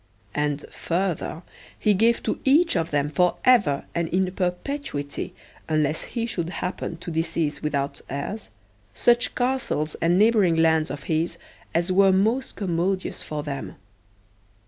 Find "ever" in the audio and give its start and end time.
3.45-3.85